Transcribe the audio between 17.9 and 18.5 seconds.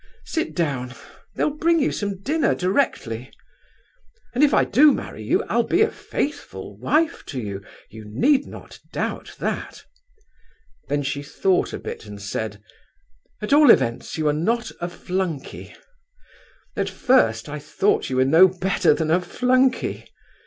you were no